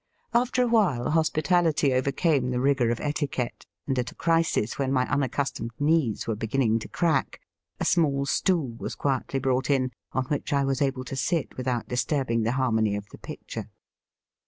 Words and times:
After 0.33 0.63
a 0.63 0.67
while 0.67 1.11
hospitality 1.11 1.93
overcame 1.93 2.49
the 2.49 2.59
rigour 2.59 2.89
of 2.89 2.99
etiquette, 2.99 3.67
and 3.85 3.99
at 3.99 4.11
a 4.11 4.15
crisis 4.15 4.79
when 4.79 4.91
my 4.91 5.05
unaccus 5.05 5.53
tomed 5.53 5.69
knees 5.79 6.25
were 6.25 6.35
beginning 6.35 6.79
to 6.79 6.87
crack, 6.87 7.39
a 7.79 7.85
small 7.85 8.25
stool 8.25 8.69
was 8.79 8.95
quietly 8.95 9.37
brought 9.39 9.69
in, 9.69 9.91
on 10.11 10.23
which 10.25 10.53
I 10.53 10.63
was 10.65 10.81
able 10.81 11.03
to 11.03 11.15
sit 11.15 11.55
without 11.55 11.87
disturbing 11.87 12.41
the 12.41 12.53
harmony 12.53 12.95
of 12.95 13.09
the 13.09 13.19
picture. 13.19 13.69